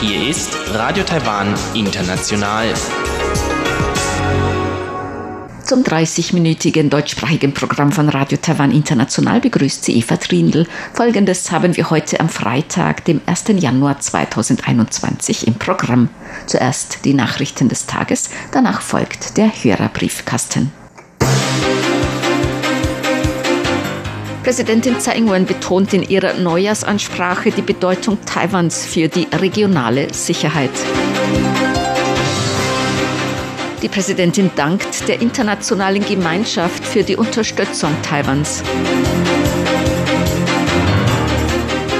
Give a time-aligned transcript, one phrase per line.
[0.00, 2.72] Hier ist Radio Taiwan International.
[5.64, 10.66] Zum 30-minütigen deutschsprachigen Programm von Radio Taiwan International begrüßt sie Eva Trindl.
[10.92, 13.44] Folgendes haben wir heute am Freitag, dem 1.
[13.56, 16.08] Januar 2021 im Programm.
[16.46, 20.79] Zuerst die Nachrichten des Tages, danach folgt der Hörerbriefkasten.
[24.42, 30.70] Präsidentin Tsai Ing-wen betont in ihrer Neujahrsansprache die Bedeutung Taiwans für die regionale Sicherheit.
[33.82, 38.62] Die Präsidentin dankt der internationalen Gemeinschaft für die Unterstützung Taiwans.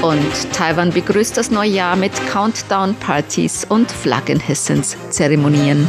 [0.01, 5.87] Und Taiwan begrüßt das neue Jahr mit Countdown-Partys und Flaggenhissens-Zeremonien.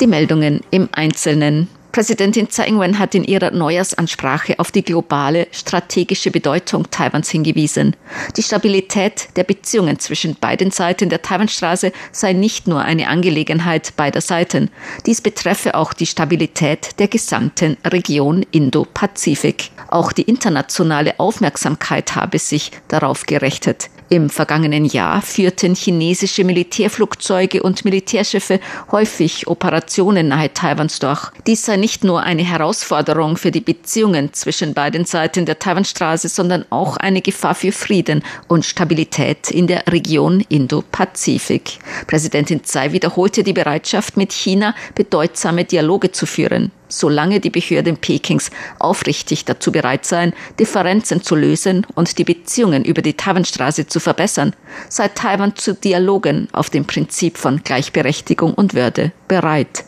[0.00, 1.68] Die Meldungen im Einzelnen.
[1.92, 7.96] Präsidentin Tsai Ing-wen hat in ihrer Neujahrsansprache auf die globale strategische Bedeutung Taiwans hingewiesen.
[8.36, 14.20] Die Stabilität der Beziehungen zwischen beiden Seiten der Taiwanstraße sei nicht nur eine Angelegenheit beider
[14.20, 14.70] Seiten.
[15.04, 19.70] Dies betreffe auch die Stabilität der gesamten Region Indo-Pazifik.
[19.88, 23.90] Auch die internationale Aufmerksamkeit habe sich darauf gerechnet.
[24.12, 28.58] Im vergangenen Jahr führten chinesische Militärflugzeuge und Militärschiffe
[28.90, 31.30] häufig Operationen nahe Taiwans durch.
[31.46, 36.64] Dies sei nicht nur eine Herausforderung für die Beziehungen zwischen beiden Seiten der Taiwanstraße, sondern
[36.70, 41.78] auch eine Gefahr für Frieden und Stabilität in der Region Indo-Pazifik.
[42.06, 48.50] Präsidentin Tsai wiederholte die Bereitschaft, mit China bedeutsame Dialoge zu führen solange die Behörden Pekings
[48.78, 54.54] aufrichtig dazu bereit seien, Differenzen zu lösen und die Beziehungen über die Taiwanstraße zu verbessern,
[54.88, 59.84] sei Taiwan zu Dialogen auf dem Prinzip von Gleichberechtigung und Würde bereit.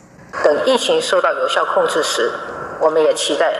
[0.52, 2.30] 等疫情受到有效控制时，
[2.80, 3.52] 我们也期待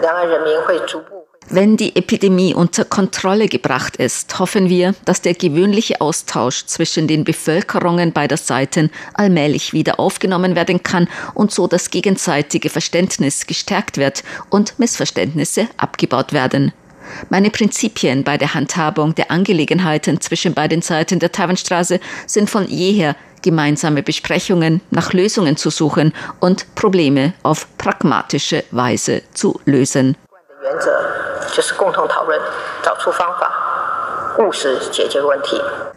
[0.00, 1.24] 两岸人民会逐步。
[1.50, 8.14] wenn die Epidemie unter Kontrolle gebracht ist, hoffen wir, dass der gewöhnliche Austausch zwischen den Bevölkerungen
[8.14, 14.78] beider Seiten allmählich wieder aufgenommen werden kann und so das gegenseitige Verständnis gestärkt wird und
[14.78, 16.72] Missverständnisse abgebaut werden.
[17.29, 23.15] Meine Prinzipien bei der Handhabung der Angelegenheiten zwischen beiden Seiten der Taiwanstraße sind von jeher
[23.41, 30.17] gemeinsame Besprechungen nach Lösungen zu suchen und Probleme auf pragmatische Weise zu lösen.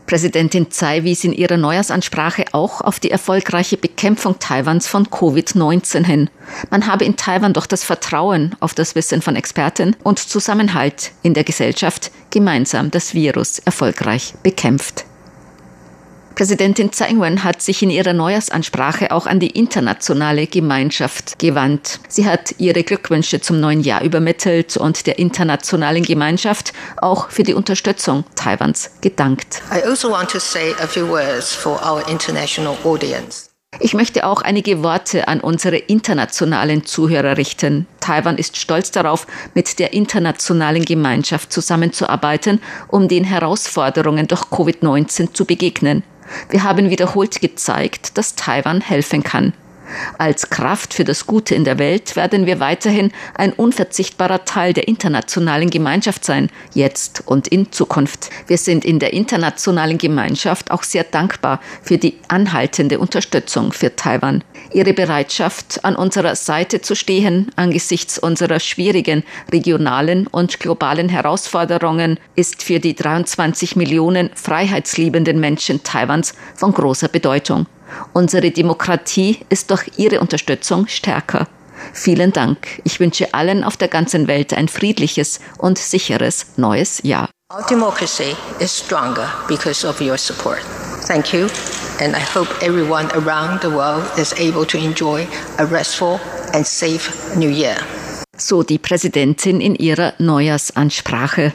[0.06, 6.28] Präsidentin Tsai wies in ihrer Neujahrsansprache auch auf die erfolgreiche Bekämpfung Taiwans von Covid-19 hin.
[6.68, 11.34] Man habe in Taiwan doch das Vertrauen auf das Wissen von Experten und Zusammenhalt in
[11.34, 15.04] der Gesellschaft gemeinsam das Virus erfolgreich bekämpft.
[16.34, 22.00] Präsidentin Tsai Ing-wen hat sich in ihrer Neujahrsansprache auch an die internationale Gemeinschaft gewandt.
[22.08, 27.54] Sie hat ihre Glückwünsche zum neuen Jahr übermittelt und der internationalen Gemeinschaft auch für die
[27.54, 29.62] Unterstützung Taiwans gedankt.
[29.70, 33.52] I also want to say a few words for our international audience.
[33.80, 37.86] Ich möchte auch einige Worte an unsere internationalen Zuhörer richten.
[38.00, 45.46] Taiwan ist stolz darauf, mit der internationalen Gemeinschaft zusammenzuarbeiten, um den Herausforderungen durch Covid-19 zu
[45.46, 46.02] begegnen.
[46.48, 49.52] Wir haben wiederholt gezeigt, dass Taiwan helfen kann.
[50.18, 54.88] Als Kraft für das Gute in der Welt werden wir weiterhin ein unverzichtbarer Teil der
[54.88, 58.30] internationalen Gemeinschaft sein, jetzt und in Zukunft.
[58.46, 64.44] Wir sind in der internationalen Gemeinschaft auch sehr dankbar für die anhaltende Unterstützung für Taiwan.
[64.72, 72.62] Ihre Bereitschaft, an unserer Seite zu stehen angesichts unserer schwierigen regionalen und globalen Herausforderungen ist
[72.62, 77.66] für die 23 Millionen freiheitsliebenden Menschen Taiwans von großer Bedeutung.
[78.12, 81.46] Unsere Demokratie ist durch Ihre Unterstützung stärker.
[81.92, 82.80] Vielen Dank.
[82.84, 87.28] Ich wünsche allen auf der ganzen Welt ein friedliches und sicheres neues Jahr.
[87.52, 90.60] Our democracy is stronger because of your support.
[91.06, 91.48] Thank you,
[92.00, 95.26] and I hope everyone around the world is able to enjoy
[95.58, 96.18] a restful
[96.54, 97.76] and safe New Year.
[98.38, 101.52] So die Präsidentin in ihrer Neujahrsansprache.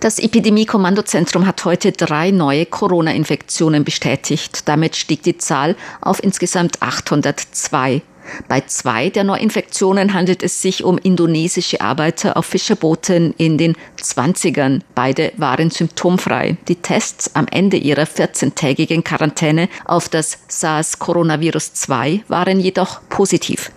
[0.00, 4.66] Das Epidemie-Kommandozentrum hat heute drei neue Corona-Infektionen bestätigt.
[4.66, 8.00] Damit stieg die Zahl auf insgesamt 802.
[8.48, 14.80] Bei zwei der Neuinfektionen handelt es sich um indonesische Arbeiter auf Fischerbooten in den 20ern.
[14.94, 16.56] Beide waren symptomfrei.
[16.68, 23.70] Die Tests am Ende ihrer 14-tägigen Quarantäne auf das SARS-Coronavirus 2 waren jedoch positiv.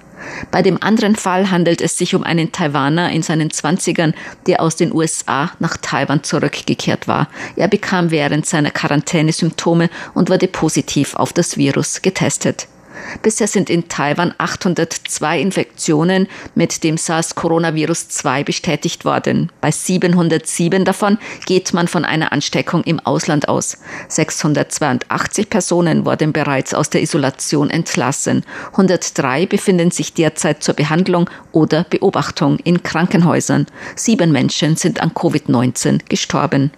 [0.51, 4.13] Bei dem anderen Fall handelt es sich um einen Taiwaner in seinen Zwanzigern,
[4.47, 7.27] der aus den USA nach Taiwan zurückgekehrt war.
[7.55, 12.67] Er bekam während seiner Quarantäne Symptome und wurde positiv auf das Virus getestet.
[13.22, 19.51] Bisher sind in Taiwan 802 Infektionen mit dem SARS-Coronavirus-2 bestätigt worden.
[19.62, 23.78] Bei 707 davon geht man von einer Ansteckung im Ausland aus.
[24.10, 28.44] 682 Personen wurden bereits aus der Isolation entlassen.
[28.72, 33.68] 103 befinden sich derzeit zur Behandlung oder Beobachtung in Krankenhäusern.
[33.95, 36.72] Sieben Menschen sind an Covid-19 gestorben.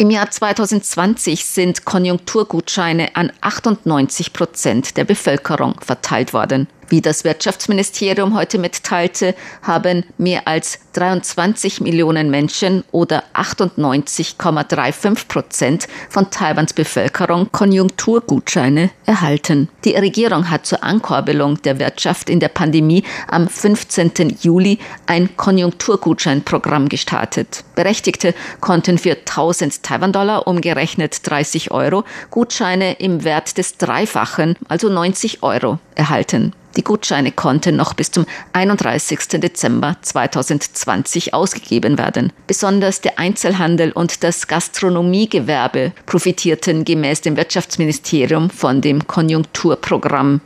[0.00, 6.68] Im Jahr 2020 sind Konjunkturgutscheine an 98 Prozent der Bevölkerung verteilt worden.
[6.90, 16.30] Wie das Wirtschaftsministerium heute mitteilte, haben mehr als 23 Millionen Menschen oder 98,35 Prozent von
[16.30, 19.68] Taiwans Bevölkerung Konjunkturgutscheine erhalten.
[19.84, 24.38] Die Regierung hat zur Ankurbelung der Wirtschaft in der Pandemie am 15.
[24.40, 27.62] Juli ein Konjunkturgutscheinprogramm gestartet.
[27.76, 35.44] Berechtigte konnten für 1000 Taiwan-Dollar umgerechnet 30 Euro Gutscheine im Wert des Dreifachen, also 90
[35.44, 36.52] Euro, erhalten.
[36.76, 39.40] Die Gutscheine konnten noch bis zum 31.
[39.40, 42.32] Dezember 2020 ausgegeben werden.
[42.46, 50.40] Besonders der Einzelhandel und das Gastronomiegewerbe profitierten gemäß dem Wirtschaftsministerium von dem Konjunkturprogramm.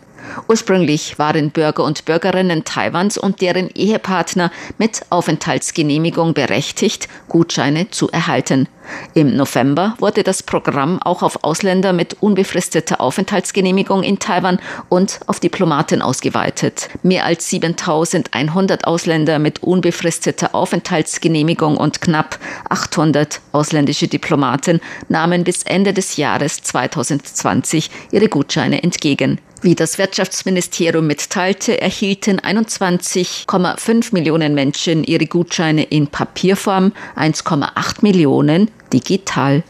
[0.49, 8.69] Ursprünglich waren Bürger und Bürgerinnen Taiwans und deren Ehepartner mit Aufenthaltsgenehmigung berechtigt, Gutscheine zu erhalten.
[9.15, 15.41] Im November wurde das Programm auch auf Ausländer mit unbefristeter Aufenthaltsgenehmigung in Taiwan und auf
[15.41, 16.91] Diplomaten ausgeweitet.
[17.03, 22.39] Mehr als 7100 Ausländer mit unbefristeter Aufenthaltsgenehmigung und knapp
[22.69, 29.41] 800 ausländische Diplomaten nahmen bis Ende des Jahres 2020 ihre Gutscheine entgegen.
[29.65, 39.63] Wie das Wirtschaftsministerium mitteilte, erhielten 21,5 Millionen Menschen ihre Gutscheine in Papierform, 1,8 Millionen digital.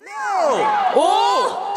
[0.00, 0.66] No.
[0.94, 1.76] Oh,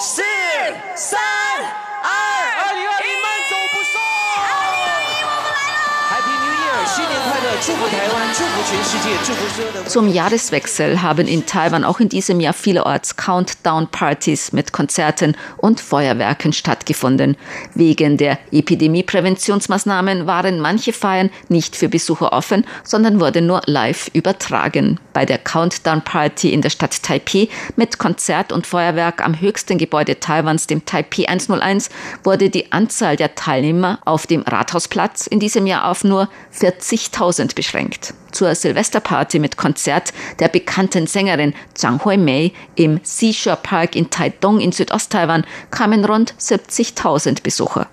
[9.86, 16.54] Zum Jahreswechsel haben in Taiwan auch in diesem Jahr vielerorts Countdown-Partys mit Konzerten und Feuerwerken
[16.54, 17.36] stattgefunden.
[17.74, 25.00] Wegen der Epidemiepräventionsmaßnahmen waren manche Feiern nicht für Besucher offen, sondern wurden nur live übertragen.
[25.14, 30.68] Bei der Countdown-Party in der Stadt Taipei mit Konzert und Feuerwerk am höchsten Gebäude Taiwans,
[30.68, 31.90] dem Taipei 101,
[32.24, 37.56] wurde die Anzahl der Teilnehmer auf dem Rathausplatz in diesem Jahr auf nur 40.000 Prozent
[37.56, 38.14] beschränkt.
[38.32, 44.72] Zur Silvesterparty mit Konzert der bekannten Sängerin Zhang Hui-mei im Seashore Park in Taidong in
[44.72, 47.88] Südosttaiwan kamen rund 70.000 Besucher.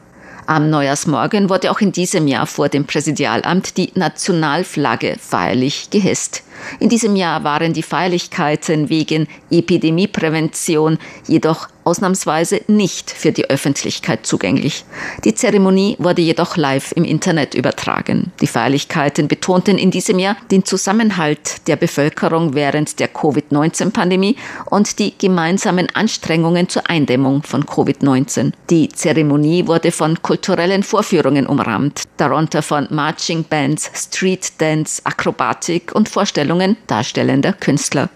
[0.46, 6.44] Am Neujahrsmorgen wurde auch in diesem Jahr vor dem Präsidialamt die Nationalflagge feierlich gehisst.
[6.80, 14.84] In diesem Jahr waren die Feierlichkeiten wegen Epidemieprävention jedoch ausnahmsweise nicht für die Öffentlichkeit zugänglich.
[15.24, 18.32] Die Zeremonie wurde jedoch live im Internet übertragen.
[18.40, 24.36] Die Feierlichkeiten betonten in diesem Jahr den Zusammenhalt der Bevölkerung während der Covid-19-Pandemie
[24.66, 28.52] und die gemeinsamen Anstrengungen zur Eindämmung von Covid-19.
[28.68, 36.08] Die Zeremonie wurde von kulturellen Vorführungen umrahmt, darunter von Marching Bands, Street Dance, Akrobatik und
[36.08, 36.45] Vorstellungen
[36.86, 38.08] darstellender Künstler.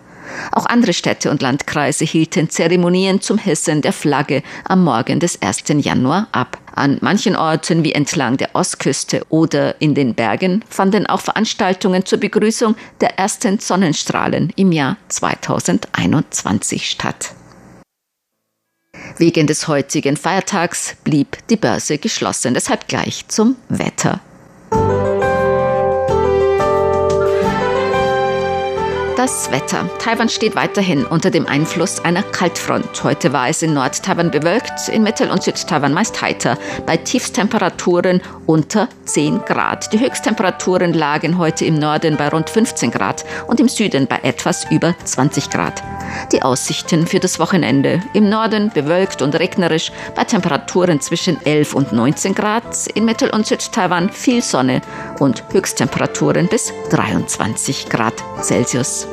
[0.53, 5.65] Auch andere Städte und Landkreise hielten Zeremonien zum Hissen der Flagge am Morgen des 1.
[5.85, 6.59] Januar ab.
[6.75, 12.21] An manchen Orten wie entlang der Ostküste oder in den Bergen fanden auch Veranstaltungen zur
[12.21, 17.33] Begrüßung der ersten Sonnenstrahlen im Jahr 2021 statt.
[19.19, 22.55] Wegen des heutigen Feiertags blieb die Börse geschlossen.
[22.55, 24.21] Deshalb gleich zum Wetter.
[29.21, 29.87] Das Wetter.
[29.99, 33.05] Taiwan steht weiterhin unter dem Einfluss einer Kaltfront.
[33.05, 38.89] Heute war es in Nord-Taiwan bewölkt, in Mittel- und Süd-Taiwan meist heiter, bei Tiefstemperaturen unter
[39.05, 39.93] 10 Grad.
[39.93, 44.65] Die Höchsttemperaturen lagen heute im Norden bei rund 15 Grad und im Süden bei etwas
[44.71, 45.83] über 20 Grad.
[46.33, 48.03] Die Aussichten für das Wochenende.
[48.15, 53.47] Im Norden bewölkt und regnerisch bei Temperaturen zwischen 11 und 19 Grad, in Mittel- und
[53.47, 54.81] Süd-Taiwan viel Sonne
[55.19, 59.10] und Höchsttemperaturen bis 23 Grad Celsius.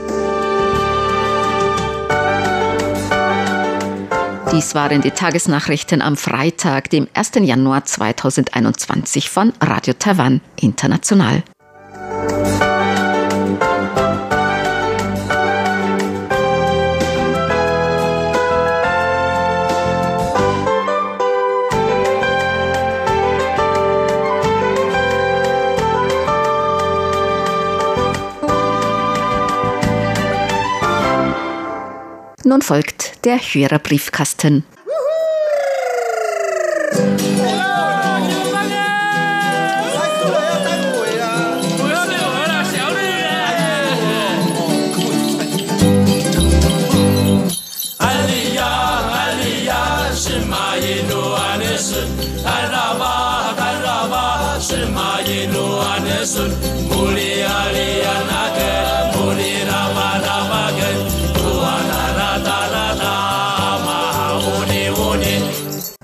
[4.52, 7.32] Dies waren die Tagesnachrichten am Freitag, dem 1.
[7.42, 11.44] Januar 2021 von Radio Taiwan International.
[32.58, 34.64] Nun folgt der Hörerbriefkasten.
[56.28, 56.52] Sun,
[56.90, 58.02] Muli Ali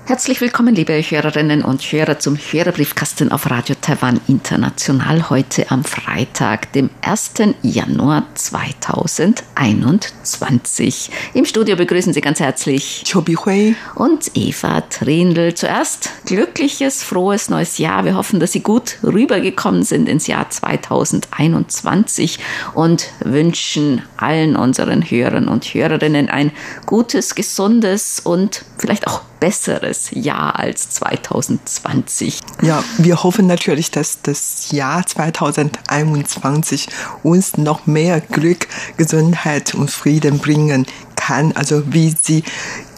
[0.06, 6.74] Herzlich willkommen, liebe Hörerinnen und Hörer, zum Hörerbriefkasten auf Radio Taiwan International heute am Freitag,
[6.74, 7.36] dem 1.
[7.62, 11.10] Januar 2021.
[11.34, 15.54] Im Studio begrüßen Sie ganz herzlich Chobi Hui und Eva Trindl.
[15.54, 18.04] Zuerst glückliches, frohes neues Jahr.
[18.04, 22.40] Wir hoffen, dass Sie gut rübergekommen sind ins Jahr 2021
[22.74, 26.52] und wünschen allen unseren Hörern und Hörerinnen ein
[26.86, 32.40] gutes, gesundes und vielleicht auch besseres Jahr als 2020.
[32.62, 36.88] Ja, wir hoffen natürlich, dass das Jahr 2021
[37.24, 40.86] uns noch mehr Glück, Gesundheit und Frieden bringen
[41.18, 41.52] kann.
[41.58, 42.46] Also wie Sie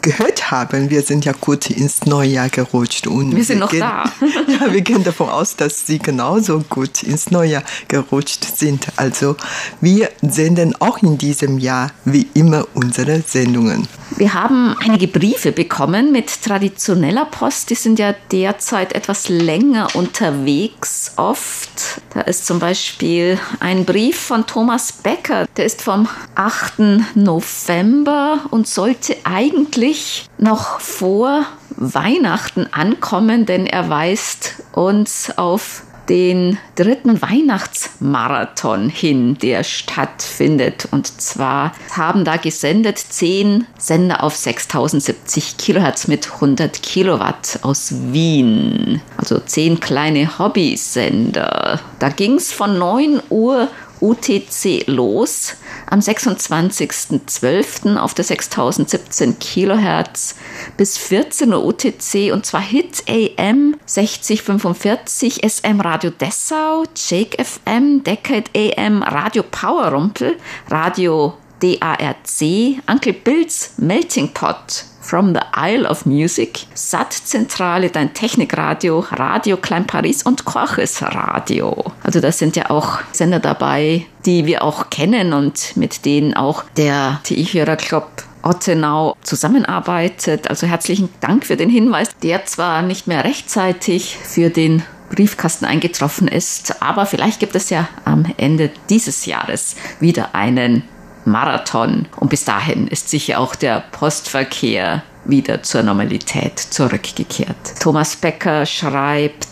[0.06, 3.08] gehört haben, wir sind ja gut ins neue Jahr gerutscht.
[3.08, 4.04] Und wir sind noch gehen, da.
[4.48, 8.88] ja, wir gehen davon aus, dass Sie genauso gut ins neue Jahr gerutscht sind.
[8.98, 9.36] Also
[9.82, 13.88] wir senden auch in diesem Jahr wie immer unsere Sendungen.
[14.18, 17.72] Wir haben einige Briefe bekommen mit traditioneller Post.
[17.72, 22.02] Die sind ja derzeit etwas länger unterwegs oft.
[22.14, 25.48] Da ist zum Beispiel ein Brief von Thomas Becker.
[25.58, 27.16] Der ist vom 8.
[27.16, 31.46] November und sollte eigentlich eigentlich noch vor
[31.78, 40.88] Weihnachten ankommen, denn er weist uns auf den dritten Weihnachtsmarathon hin, der stattfindet.
[40.92, 49.02] Und zwar haben da gesendet zehn Sender auf 6070 Kilohertz mit 100 Kilowatt aus Wien.
[49.18, 51.80] Also zehn kleine Hobbysender.
[51.98, 53.70] Da ging es von 9 Uhr
[54.02, 55.56] UTC los
[55.90, 57.98] am 26.12.
[57.98, 60.36] auf der 6017 Kilohertz
[60.78, 68.50] bis 14 Uhr UTC und zwar Hit AM 6045, SM Radio Dessau, Jake FM, Decade
[68.56, 70.38] AM, Radio Power Rumpel,
[70.70, 79.56] Radio DARC, Uncle Bills Melting Pot, From the Isle of Music, SAT-Zentrale, dein Technikradio, Radio
[79.56, 81.76] Klein Paris und Korches Radio.
[82.02, 86.64] Also das sind ja auch Sender dabei, die wir auch kennen und mit denen auch
[86.76, 88.08] der TI-Hörerclub
[88.42, 90.50] Ottenau zusammenarbeitet.
[90.50, 94.82] Also herzlichen Dank für den Hinweis, der zwar nicht mehr rechtzeitig für den
[95.12, 100.84] Briefkasten eingetroffen ist, aber vielleicht gibt es ja am Ende dieses Jahres wieder einen
[101.26, 102.08] Marathon.
[102.18, 107.80] Und bis dahin ist sicher auch der Postverkehr wieder zur Normalität zurückgekehrt.
[107.80, 109.48] Thomas Becker schreibt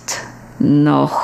[0.60, 1.20] noch,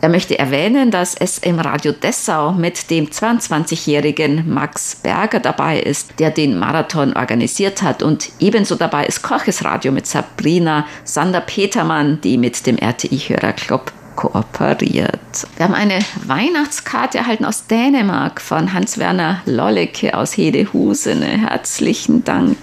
[0.00, 6.18] er möchte erwähnen, dass es im Radio Dessau mit dem 22-jährigen Max Berger dabei ist,
[6.18, 8.02] der den Marathon organisiert hat.
[8.02, 15.20] Und ebenso dabei ist Korches Radio mit Sabrina Sander-Petermann, die mit dem RTI-Hörerclub kooperiert.
[15.56, 21.26] Wir haben eine Weihnachtskarte erhalten aus Dänemark von Hans-Werner Lollecke aus Hedehusene.
[21.26, 22.56] Herzlichen Dank.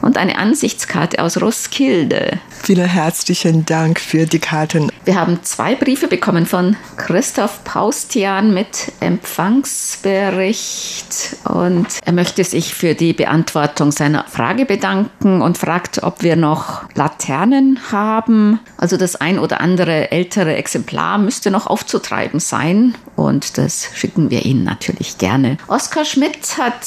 [0.00, 2.38] Und eine Ansichtskarte aus Roskilde.
[2.62, 4.90] Vielen herzlichen Dank für die Karten.
[5.04, 12.94] Wir haben zwei Briefe bekommen von Christoph Paustian mit Empfangsbericht und er möchte sich für
[12.94, 18.60] die Beantwortung seiner Frage bedanken und fragt, ob wir noch Laternen haben.
[18.78, 24.44] Also das ein oder andere ältere Exemplar müsste noch aufzutreiben sein und das schicken wir
[24.44, 25.58] Ihnen natürlich gerne.
[25.68, 26.86] Oskar Schmidt hat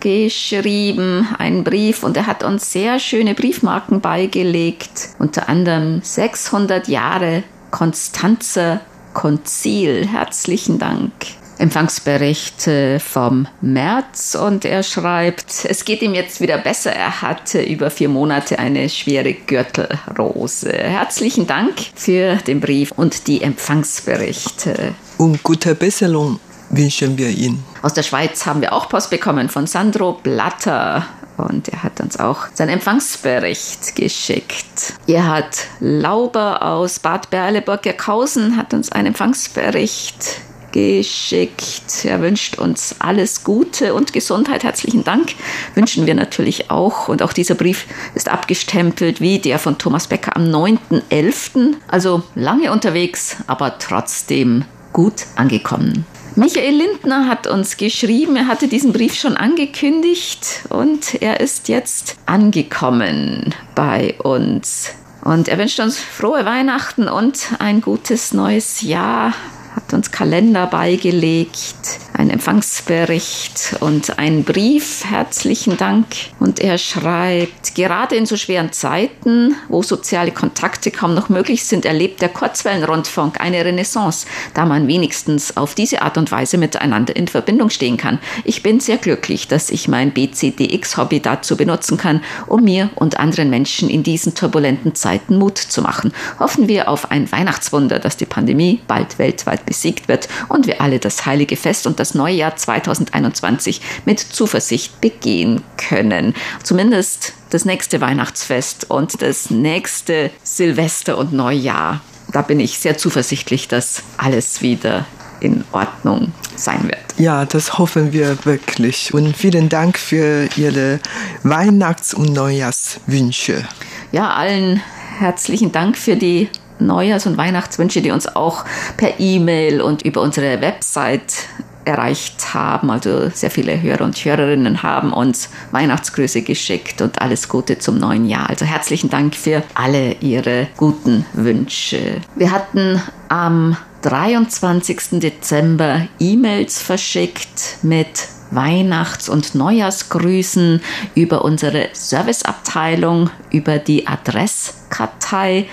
[0.00, 7.42] geschrieben, einen Brief und er hat uns sehr schöne Briefmarken beigelegt, unter anderem 600 Jahre
[7.70, 8.80] Konstanzer
[9.12, 10.06] Konzil.
[10.06, 11.12] Herzlichen Dank.
[11.58, 12.68] Empfangsbericht
[13.00, 16.92] vom März und er schreibt, es geht ihm jetzt wieder besser.
[16.92, 20.72] Er hatte über vier Monate eine schwere Gürtelrose.
[20.72, 24.94] Herzlichen Dank für den Brief und die Empfangsberichte.
[25.18, 26.38] Und gute Besserung
[26.70, 27.64] wünschen wir Ihnen.
[27.82, 31.06] Aus der Schweiz haben wir auch Post bekommen von Sandro Blatter.
[31.36, 34.94] Und er hat uns auch seinen Empfangsbericht geschickt.
[35.06, 40.40] Er hat Lauber aus Bad Berleburg-Gerkhausen, hat uns einen Empfangsbericht
[40.72, 42.04] geschickt.
[42.04, 44.64] Er wünscht uns alles Gute und Gesundheit.
[44.64, 45.34] Herzlichen Dank.
[45.74, 47.08] Wünschen wir natürlich auch.
[47.08, 51.74] Und auch dieser Brief ist abgestempelt wie der von Thomas Becker am 9.11.
[51.88, 56.06] Also lange unterwegs, aber trotzdem gut angekommen.
[56.36, 62.16] Michael Lindner hat uns geschrieben, er hatte diesen Brief schon angekündigt und er ist jetzt
[62.26, 64.90] angekommen bei uns.
[65.24, 69.34] Und er wünscht uns frohe Weihnachten und ein gutes neues Jahr
[69.78, 75.04] hat uns Kalender beigelegt, ein Empfangsbericht und einen Brief.
[75.04, 76.06] Herzlichen Dank.
[76.40, 81.84] Und er schreibt, gerade in so schweren Zeiten, wo soziale Kontakte kaum noch möglich sind,
[81.84, 87.28] erlebt der Kurzwellenrundfunk eine Renaissance, da man wenigstens auf diese Art und Weise miteinander in
[87.28, 88.18] Verbindung stehen kann.
[88.42, 93.48] Ich bin sehr glücklich, dass ich mein BCDX-Hobby dazu benutzen kann, um mir und anderen
[93.48, 96.12] Menschen in diesen turbulenten Zeiten Mut zu machen.
[96.40, 100.98] Hoffen wir auf ein Weihnachtswunder, dass die Pandemie bald weltweit besiegt wird und wir alle
[100.98, 106.34] das heilige Fest und das neue Jahr 2021 mit Zuversicht begehen können.
[106.62, 112.00] Zumindest das nächste Weihnachtsfest und das nächste Silvester und Neujahr.
[112.32, 115.06] Da bin ich sehr zuversichtlich, dass alles wieder
[115.40, 116.98] in Ordnung sein wird.
[117.16, 119.14] Ja, das hoffen wir wirklich.
[119.14, 121.00] Und vielen Dank für Ihre
[121.42, 123.66] Weihnachts- und Neujahrswünsche.
[124.12, 124.82] Ja, allen
[125.18, 126.48] herzlichen Dank für die
[126.78, 128.64] Neujahrs- und Weihnachtswünsche, die uns auch
[128.96, 131.48] per E-Mail und über unsere Website
[131.88, 132.90] erreicht haben.
[132.90, 138.28] Also sehr viele Hörer und Hörerinnen haben uns Weihnachtsgrüße geschickt und alles Gute zum neuen
[138.28, 138.48] Jahr.
[138.50, 142.20] Also herzlichen Dank für alle Ihre guten Wünsche.
[142.36, 145.18] Wir hatten am 23.
[145.20, 150.80] Dezember E-Mails verschickt mit Weihnachts- und Neujahrsgrüßen
[151.14, 155.66] über unsere Serviceabteilung, über die Adresskartei.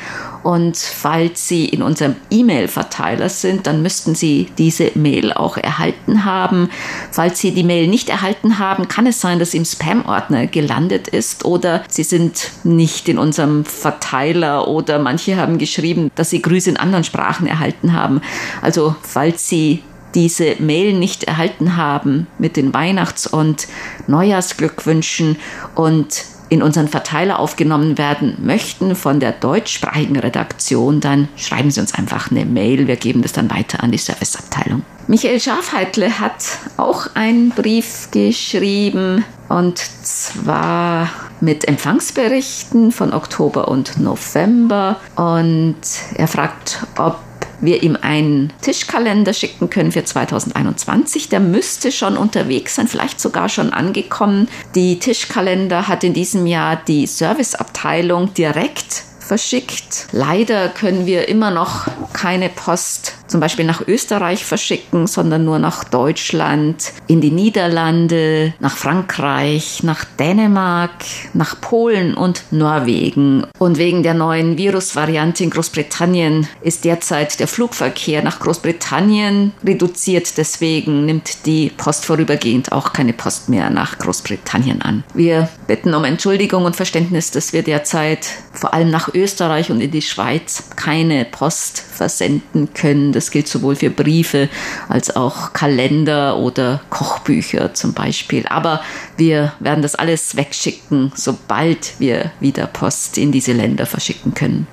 [0.43, 6.69] Und falls Sie in unserem E-Mail-Verteiler sind, dann müssten Sie diese Mail auch erhalten haben.
[7.11, 11.07] Falls Sie die Mail nicht erhalten haben, kann es sein, dass sie im Spam-Ordner gelandet
[11.07, 16.69] ist oder Sie sind nicht in unserem Verteiler oder manche haben geschrieben, dass Sie Grüße
[16.69, 18.21] in anderen Sprachen erhalten haben.
[18.61, 19.81] Also falls Sie
[20.15, 23.67] diese Mail nicht erhalten haben mit den Weihnachts- und
[24.07, 25.37] Neujahrsglückwünschen
[25.75, 31.93] und in unseren Verteiler aufgenommen werden möchten von der deutschsprachigen Redaktion, dann schreiben Sie uns
[31.93, 32.87] einfach eine Mail.
[32.87, 34.83] Wir geben das dann weiter an die Serviceabteilung.
[35.07, 36.43] Michael Schafheitle hat
[36.77, 41.09] auch einen Brief geschrieben und zwar
[41.41, 45.75] mit Empfangsberichten von Oktober und November und
[46.15, 47.19] er fragt, ob
[47.61, 51.29] wir ihm einen Tischkalender schicken können für 2021.
[51.29, 54.47] Der müsste schon unterwegs sein, vielleicht sogar schon angekommen.
[54.75, 60.07] Die Tischkalender hat in diesem Jahr die Serviceabteilung direkt verschickt.
[60.11, 65.83] Leider können wir immer noch keine Post zum Beispiel nach Österreich verschicken, sondern nur nach
[65.83, 70.91] Deutschland, in die Niederlande, nach Frankreich, nach Dänemark,
[71.33, 73.47] nach Polen und Norwegen.
[73.57, 80.37] Und wegen der neuen Virusvariante in Großbritannien ist derzeit der Flugverkehr nach Großbritannien reduziert.
[80.37, 85.03] Deswegen nimmt die Post vorübergehend auch keine Post mehr nach Großbritannien an.
[85.13, 89.91] Wir bitten um Entschuldigung und Verständnis, dass wir derzeit vor allem nach Österreich und in
[89.91, 93.11] die Schweiz keine Post versenden können.
[93.11, 94.49] Das gilt sowohl für Briefe
[94.89, 98.45] als auch Kalender oder Kochbücher zum Beispiel.
[98.47, 98.81] Aber
[99.17, 104.67] wir werden das alles wegschicken, sobald wir wieder Post in diese Länder verschicken können.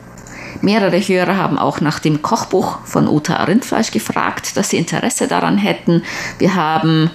[0.61, 5.59] Mehrere Hörer haben auch nach dem Kochbuch von Uta Rindfleisch gefragt, dass sie Interesse daran
[5.59, 6.03] hätten.
[6.39, 7.11] Wir haben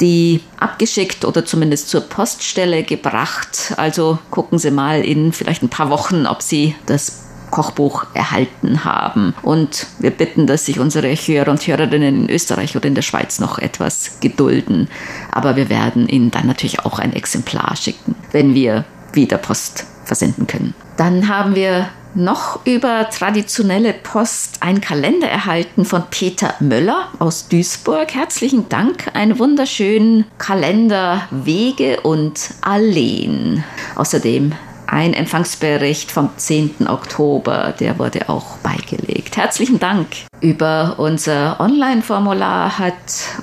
[0.00, 3.74] die abgeschickt oder zumindest zur Poststelle gebracht.
[3.76, 9.34] Also gucken Sie mal in vielleicht ein paar Wochen, ob Sie das Kochbuch erhalten haben.
[9.42, 13.38] Und wir bitten, dass sich unsere Hörer und Hörerinnen in Österreich oder in der Schweiz
[13.38, 14.88] noch etwas gedulden.
[15.32, 20.46] Aber wir werden Ihnen dann natürlich auch ein Exemplar schicken, wenn wir wieder Post versenden
[20.46, 20.74] können.
[20.96, 28.14] Dann haben wir noch über traditionelle Post einen Kalender erhalten von Peter Möller aus Duisburg.
[28.14, 29.10] Herzlichen Dank.
[29.14, 33.62] Einen wunderschönen Kalender Wege und Alleen.
[33.96, 34.52] Außerdem
[34.86, 36.88] ein Empfangsbericht vom 10.
[36.88, 39.36] Oktober, der wurde auch beigelegt.
[39.36, 40.06] Herzlichen Dank.
[40.40, 42.94] Über unser Online-Formular hat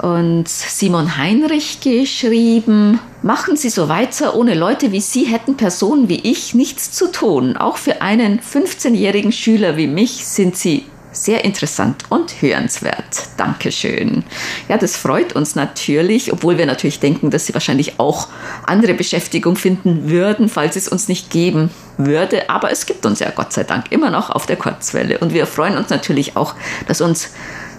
[0.01, 2.99] uns Simon Heinrich geschrieben.
[3.23, 7.55] Machen Sie so weiter, ohne Leute wie Sie hätten Personen wie ich nichts zu tun.
[7.55, 10.83] Auch für einen 15-jährigen Schüler wie mich sind Sie
[11.13, 13.29] sehr interessant und hörenswert.
[13.37, 14.25] Dankeschön.
[14.67, 18.27] Ja, das freut uns natürlich, obwohl wir natürlich denken, dass Sie wahrscheinlich auch
[18.65, 22.49] andere Beschäftigung finden würden, falls es uns nicht geben würde.
[22.49, 25.19] Aber es gibt uns ja Gott sei Dank immer noch auf der Kurzwelle.
[25.19, 26.55] Und wir freuen uns natürlich auch,
[26.87, 27.29] dass uns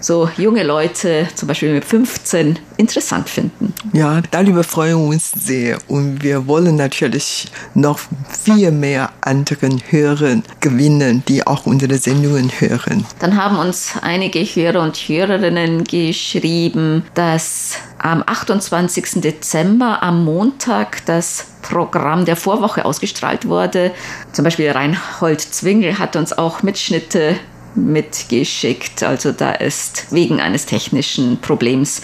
[0.04, 3.72] so junge Leute, zum Beispiel mit 15, interessant finden.
[3.94, 10.42] Ja, darüber freuen wir uns sehr und wir wollen natürlich noch viel mehr anderen Hörer
[10.60, 13.06] gewinnen, die auch unsere Sendungen hören.
[13.18, 19.22] Dann haben uns einige Hörer und Hörerinnen geschrieben, dass am 28.
[19.22, 23.90] Dezember am Montag das Programm der Vorwoche ausgestrahlt wurde.
[24.32, 27.36] Zum Beispiel Reinhold Zwingel hat uns auch Mitschnitte
[27.74, 29.02] mitgeschickt.
[29.02, 32.02] Also da ist wegen eines technischen Problems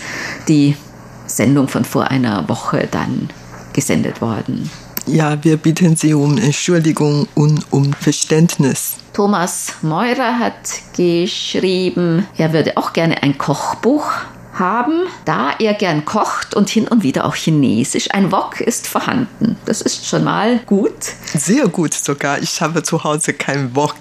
[0.48, 0.76] die
[1.26, 3.30] Sendung von vor einer Woche dann
[3.72, 4.70] gesendet worden.
[5.06, 8.96] Ja, wir bitten Sie um Entschuldigung und um Verständnis.
[9.12, 10.54] Thomas Meurer hat
[10.96, 14.04] geschrieben, er würde auch gerne ein Kochbuch
[14.61, 18.12] haben, da er gern kocht und hin und wieder auch Chinesisch.
[18.12, 19.57] Ein Wok ist vorhanden.
[19.64, 20.92] Das ist schon mal gut.
[21.35, 22.40] Sehr gut sogar.
[22.40, 23.96] Ich habe zu Hause keinen Wok.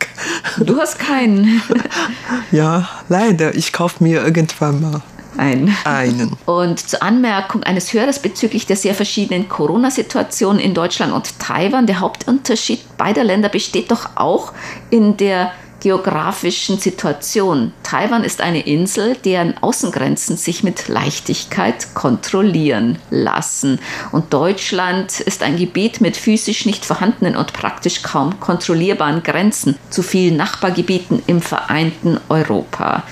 [0.60, 1.64] Du hast keinen.
[2.52, 3.56] ja, leider.
[3.56, 5.02] Ich kaufe mir irgendwann mal
[5.40, 5.76] ein.
[5.86, 6.36] einen.
[6.46, 11.88] Und zur Anmerkung eines Hörers bezüglich der sehr verschiedenen Corona-Situationen in Deutschland und Taiwan.
[11.88, 14.54] Der Hauptunterschied beider Länder besteht doch auch
[14.90, 17.74] in der geografischen Situation.
[17.84, 23.80] Taiwan ist eine Insel, deren Außengrenzen sich mit Leichtigkeit kontrollieren lassen.
[24.12, 30.04] Und Deutschland ist ein Gebiet mit physisch nicht vorhandenen und praktisch kaum kontrollierbaren Grenzen zu
[30.04, 33.04] vielen Nachbargebieten im vereinten Europa.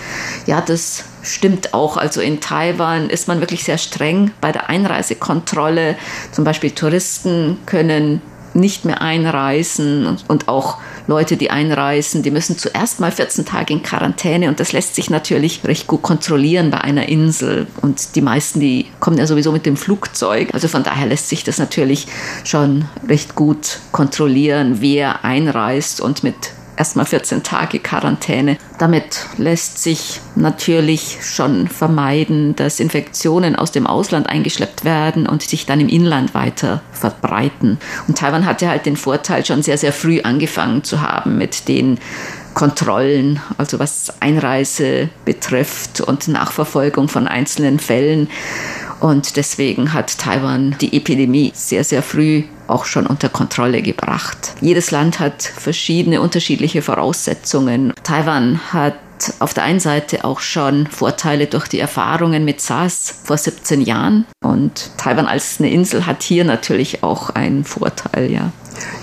[0.45, 1.97] Ja, das stimmt auch.
[1.97, 5.95] Also in Taiwan ist man wirklich sehr streng bei der Einreisekontrolle.
[6.31, 8.21] Zum Beispiel Touristen können
[8.57, 13.81] nicht mehr einreisen und auch Leute, die einreisen, die müssen zuerst mal 14 Tage in
[13.81, 18.59] Quarantäne und das lässt sich natürlich recht gut kontrollieren bei einer Insel und die meisten,
[18.59, 20.49] die kommen ja sowieso mit dem Flugzeug.
[20.53, 22.07] Also von daher lässt sich das natürlich
[22.43, 26.35] schon recht gut kontrollieren, wer einreist und mit
[26.77, 28.57] erstmal 14 Tage Quarantäne.
[28.77, 35.65] Damit lässt sich natürlich schon vermeiden, dass Infektionen aus dem Ausland eingeschleppt werden und sich
[35.65, 37.79] dann im Inland weiter verbreiten.
[38.07, 41.99] Und Taiwan hatte halt den Vorteil, schon sehr, sehr früh angefangen zu haben mit den
[42.53, 48.29] Kontrollen, also was Einreise betrifft und Nachverfolgung von einzelnen Fällen.
[48.99, 54.53] Und deswegen hat Taiwan die Epidemie sehr, sehr früh auch schon unter Kontrolle gebracht.
[54.61, 57.93] Jedes Land hat verschiedene unterschiedliche Voraussetzungen.
[58.03, 58.95] Taiwan hat
[59.39, 64.25] auf der einen Seite auch schon Vorteile durch die Erfahrungen mit SARS vor 17 Jahren.
[64.43, 68.51] Und Taiwan als eine Insel hat hier natürlich auch einen Vorteil, ja.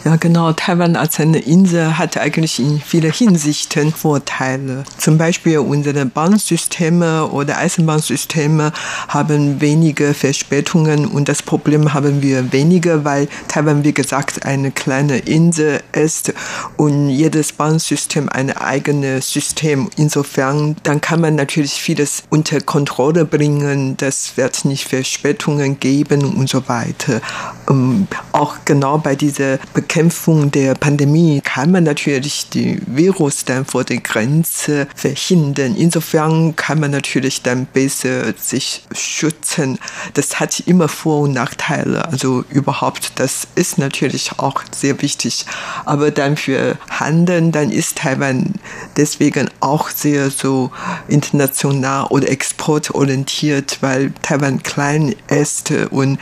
[0.05, 0.53] Ja, genau.
[0.53, 4.85] Taiwan als eine Insel hat eigentlich in vielen Hinsichten Vorteile.
[4.99, 8.73] Zum Beispiel unsere Bahnsysteme oder Eisenbahnsysteme
[9.09, 15.19] haben wenige Verspätungen und das Problem haben wir weniger, weil Taiwan, wie gesagt, eine kleine
[15.19, 16.35] Insel ist
[16.77, 19.89] und jedes Bahnsystem ein eigenes System.
[19.97, 23.97] Insofern, dann kann man natürlich vieles unter Kontrolle bringen.
[23.97, 27.23] Das wird nicht Verspätungen geben und so weiter.
[27.71, 33.85] Ähm, auch genau bei dieser Bekämpfung der Pandemie kann man natürlich die Virus dann vor
[33.85, 35.75] der Grenze verhindern.
[35.77, 39.79] Insofern kann man natürlich dann besser sich schützen.
[40.15, 42.05] Das hat immer Vor- und Nachteile.
[42.07, 45.47] Also überhaupt, das ist natürlich auch sehr wichtig.
[45.85, 48.55] Aber dann für Handeln, dann ist Taiwan
[48.97, 50.71] deswegen auch sehr so
[51.09, 56.19] international oder exportorientiert, weil Taiwan klein ist und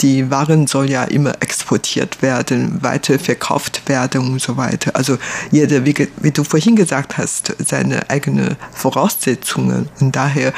[0.00, 4.94] die Waren soll ja immer exportiert werden weiter verkauft werden und so weiter.
[4.94, 5.18] Also
[5.50, 10.52] jeder, wie, wie du vorhin gesagt hast, seine eigenen Voraussetzungen und daher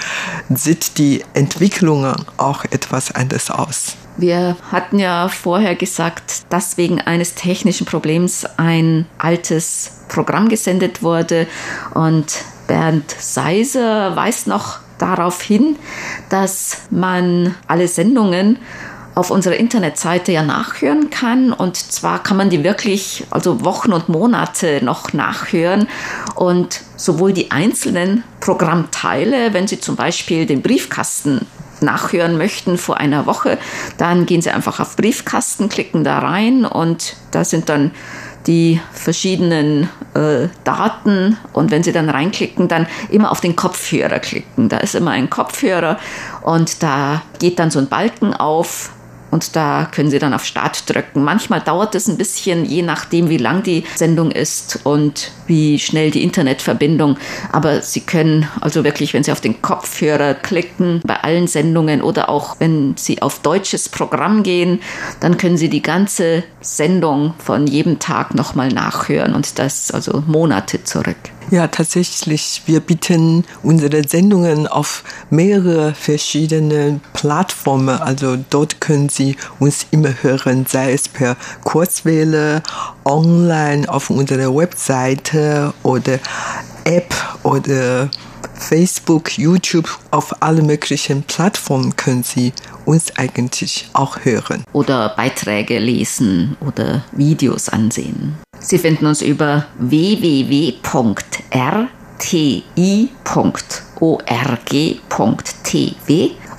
[0.50, 2.04] sieht die Entwicklung
[2.36, 3.96] auch etwas anders aus.
[4.18, 11.46] Wir hatten ja vorher gesagt, dass wegen eines technischen Problems ein altes Programm gesendet wurde
[11.92, 15.76] und Bernd Seiser weist noch darauf hin,
[16.30, 18.58] dass man alle Sendungen
[19.16, 21.52] auf unserer Internetseite ja nachhören kann.
[21.52, 25.88] Und zwar kann man die wirklich, also Wochen und Monate noch nachhören.
[26.34, 31.46] Und sowohl die einzelnen Programmteile, wenn Sie zum Beispiel den Briefkasten
[31.80, 33.58] nachhören möchten vor einer Woche,
[33.96, 37.92] dann gehen Sie einfach auf Briefkasten, klicken da rein und da sind dann
[38.46, 44.68] die verschiedenen äh, Daten und wenn Sie dann reinklicken, dann immer auf den Kopfhörer klicken.
[44.68, 45.98] Da ist immer ein Kopfhörer
[46.42, 48.90] und da geht dann so ein Balken auf
[49.36, 51.22] und da können Sie dann auf Start drücken.
[51.22, 56.10] Manchmal dauert es ein bisschen, je nachdem, wie lang die Sendung ist und wie schnell
[56.10, 57.18] die Internetverbindung.
[57.52, 62.30] Aber Sie können also wirklich, wenn Sie auf den Kopfhörer klicken, bei allen Sendungen oder
[62.30, 64.80] auch wenn Sie auf deutsches Programm gehen,
[65.20, 70.82] dann können Sie die ganze Sendung von jedem Tag nochmal nachhören und das also Monate
[70.82, 71.35] zurück.
[71.50, 72.62] Ja, tatsächlich.
[72.66, 78.00] Wir bieten unsere Sendungen auf mehrere verschiedene Plattformen.
[78.00, 82.62] Also dort können Sie uns immer hören, sei es per Kurzwelle,
[83.04, 86.18] online auf unserer Webseite oder
[86.84, 88.10] App oder
[88.54, 92.52] Facebook, YouTube, auf alle möglichen Plattformen können Sie
[92.86, 94.64] uns eigentlich auch hören.
[94.72, 98.36] Oder Beiträge lesen oder Videos ansehen.
[98.66, 101.88] Sie finden uns über www.r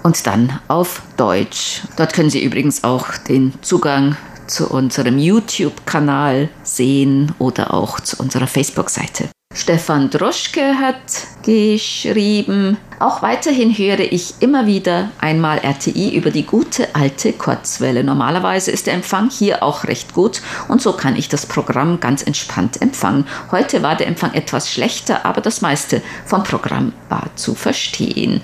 [0.04, 1.82] und dann auf Deutsch.
[1.98, 4.16] Dort können Sie übrigens auch den Zugang
[4.48, 9.28] zu unserem YouTube-Kanal sehen oder auch zu unserer Facebook-Seite.
[9.68, 10.96] Stefan Droschke hat
[11.44, 18.04] geschrieben, auch weiterhin höre ich immer wieder einmal RTI über die gute alte Kurzwelle.
[18.04, 22.24] Normalerweise ist der Empfang hier auch recht gut und so kann ich das Programm ganz
[22.24, 23.26] entspannt empfangen.
[23.52, 28.42] Heute war der Empfang etwas schlechter, aber das meiste vom Programm war zu verstehen.